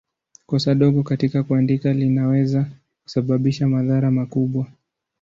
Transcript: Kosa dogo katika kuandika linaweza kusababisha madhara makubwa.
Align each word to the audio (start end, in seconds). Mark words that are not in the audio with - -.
Kosa 0.45 0.75
dogo 0.75 1.03
katika 1.03 1.43
kuandika 1.43 1.93
linaweza 1.93 2.69
kusababisha 3.03 3.67
madhara 3.67 4.11
makubwa. 4.11 4.67